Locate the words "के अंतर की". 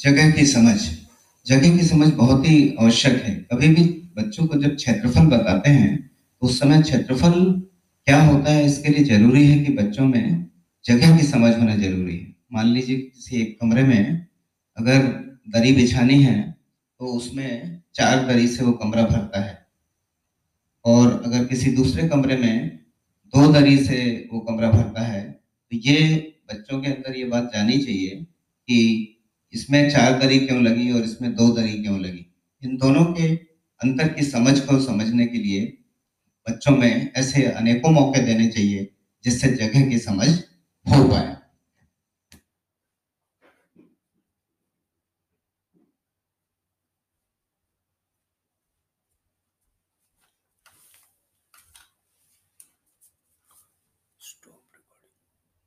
33.04-34.22